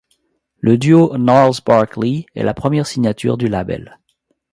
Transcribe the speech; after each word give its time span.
Le 0.61 0.79
duo 0.79 1.15
Gnarls 1.15 1.59
Barkley 1.63 2.25
est 2.33 2.41
la 2.43 2.55
première 2.55 2.87
signature 2.87 3.37
du 3.37 3.47
label. 3.47 3.99